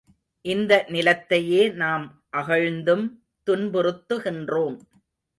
இந்த 0.45 0.85
நிலத்தையே 0.87 1.73
நாம் 1.73 2.05
அகழ்ந்தும் 2.37 3.03
துன்புறுத்துகின்றோம். 3.47 4.77